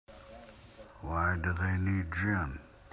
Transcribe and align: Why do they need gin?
Why 1.01 1.37
do 1.37 1.53
they 1.53 1.77
need 1.77 2.11
gin? 2.11 2.57